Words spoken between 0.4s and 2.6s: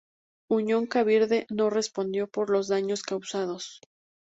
Union Carbide no respondió por